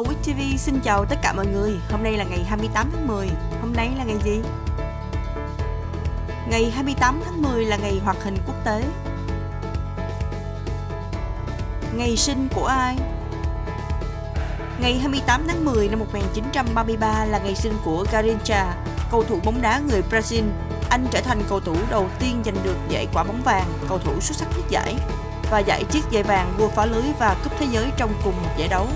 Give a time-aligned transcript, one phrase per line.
[0.00, 1.72] Awit TV xin chào tất cả mọi người.
[1.90, 3.28] Hôm nay là ngày 28 tháng 10.
[3.60, 4.40] Hôm nay là ngày gì?
[6.48, 8.82] Ngày 28 tháng 10 là ngày hoạt hình quốc tế.
[11.94, 12.96] Ngày sinh của ai?
[14.80, 18.74] Ngày 28 tháng 10 năm 1933 là ngày sinh của Garrincha,
[19.10, 20.44] cầu thủ bóng đá người Brazil.
[20.90, 24.20] Anh trở thành cầu thủ đầu tiên giành được giải quả bóng vàng, cầu thủ
[24.20, 24.94] xuất sắc nhất giải
[25.50, 28.50] và giải chiếc giày vàng vua phá lưới và cúp thế giới trong cùng một
[28.56, 28.86] giải đấu.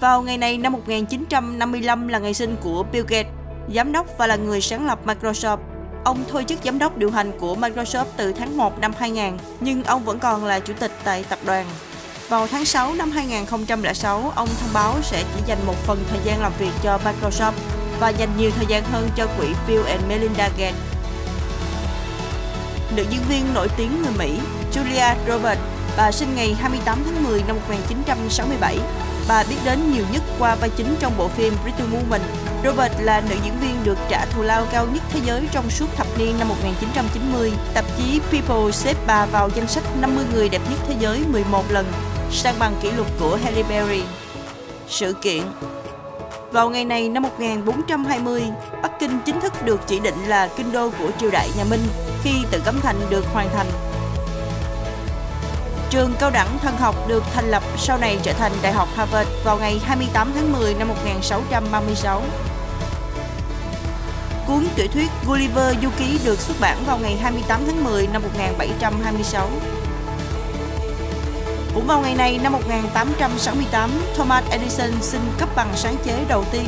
[0.00, 3.32] Vào ngày này năm 1955 là ngày sinh của Bill Gates,
[3.74, 5.58] giám đốc và là người sáng lập Microsoft.
[6.04, 9.84] Ông thôi chức giám đốc điều hành của Microsoft từ tháng 1 năm 2000, nhưng
[9.84, 11.66] ông vẫn còn là chủ tịch tại tập đoàn.
[12.28, 16.42] Vào tháng 6 năm 2006, ông thông báo sẽ chỉ dành một phần thời gian
[16.42, 17.52] làm việc cho Microsoft
[18.00, 20.80] và dành nhiều thời gian hơn cho quỹ Bill and Melinda Gates.
[22.96, 24.38] Nữ diễn viên nổi tiếng người Mỹ
[24.72, 25.62] Julia Roberts,
[25.98, 28.78] bà sinh ngày 28 tháng 10 năm 1967
[29.28, 32.20] Bà biết đến nhiều nhất qua vai chính trong bộ phim Pretty Woman.
[32.64, 35.86] Robert là nữ diễn viên được trả thù lao cao nhất thế giới trong suốt
[35.96, 37.52] thập niên năm 1990.
[37.74, 41.64] Tạp chí People xếp bà vào danh sách 50 người đẹp nhất thế giới 11
[41.70, 41.86] lần,
[42.30, 44.02] sang bằng kỷ lục của Halle Berry.
[44.88, 45.42] Sự kiện
[46.52, 48.42] vào ngày này năm 1420,
[48.82, 51.82] Bắc Kinh chính thức được chỉ định là kinh đô của triều đại nhà Minh
[52.22, 53.66] khi tự cấm thành được hoàn thành
[55.90, 59.30] Trường cao đẳng thân học được thành lập sau này trở thành Đại học Harvard
[59.44, 62.22] vào ngày 28 tháng 10 năm 1636.
[64.46, 68.22] Cuốn tiểu thuyết Gulliver Du Ký được xuất bản vào ngày 28 tháng 10 năm
[68.22, 69.48] 1726.
[71.74, 76.66] Cũng vào ngày này năm 1868, Thomas Edison xin cấp bằng sáng chế đầu tiên.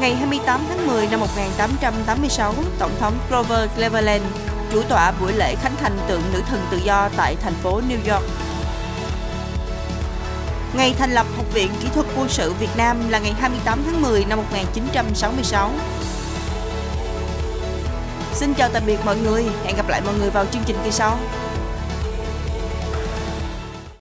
[0.00, 4.24] Ngày 28 tháng 10 năm 1886, Tổng thống Grover Cleveland
[4.72, 8.14] chủ tọa buổi lễ khánh thành tượng nữ thần tự do tại thành phố New
[8.14, 8.24] York.
[10.76, 14.02] Ngày thành lập Học viện Kỹ thuật Quân sự Việt Nam là ngày 28 tháng
[14.02, 15.70] 10 năm 1966.
[18.34, 20.90] Xin chào tạm biệt mọi người, hẹn gặp lại mọi người vào chương trình kỳ
[20.90, 21.18] sau.